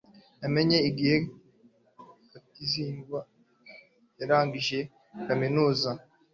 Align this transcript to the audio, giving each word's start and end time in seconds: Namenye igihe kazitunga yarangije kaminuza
Namenye 0.39 0.77
igihe 0.89 1.15
kazitunga 2.31 3.19
yarangije 4.19 4.79
kaminuza 5.25 5.89